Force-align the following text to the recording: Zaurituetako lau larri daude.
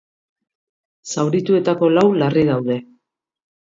Zaurituetako 1.15 1.91
lau 1.99 2.07
larri 2.23 2.47
daude. 2.51 2.79